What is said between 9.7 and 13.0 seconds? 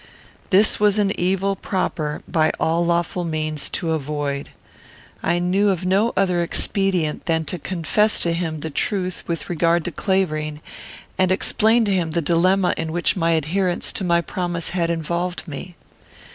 to Clavering, and explain to him the dilemma in